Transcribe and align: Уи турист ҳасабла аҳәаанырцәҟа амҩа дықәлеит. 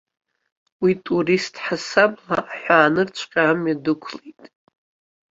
Уи 0.83 0.93
турист 1.05 1.53
ҳасабла 1.65 2.37
аҳәаанырцәҟа 2.53 3.41
амҩа 3.49 3.75
дықәлеит. 3.83 4.41